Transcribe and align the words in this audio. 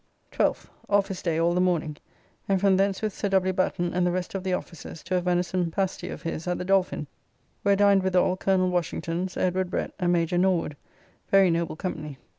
12th. 0.31 0.65
Office 0.89 1.21
day 1.21 1.37
all 1.37 1.53
the 1.53 1.61
morning, 1.61 1.95
and 2.49 2.59
from 2.59 2.75
thence 2.75 3.03
with 3.03 3.13
Sir 3.13 3.29
W. 3.29 3.53
Batten 3.53 3.93
and 3.93 4.03
the 4.03 4.09
rest 4.11 4.33
of 4.33 4.43
the 4.43 4.51
officers 4.51 5.03
to 5.03 5.15
a 5.15 5.21
venison 5.21 5.69
pasty 5.69 6.09
of 6.09 6.23
his 6.23 6.47
at 6.47 6.57
the 6.57 6.65
Dolphin, 6.65 7.05
where 7.61 7.75
dined 7.75 8.01
withal 8.01 8.35
Col. 8.35 8.67
Washington, 8.71 9.27
Sir 9.27 9.41
Edward 9.41 9.69
Brett, 9.69 9.93
and 9.99 10.11
Major 10.11 10.39
Norwood, 10.39 10.75
very 11.29 11.51
noble 11.51 11.75
company. 11.75 12.17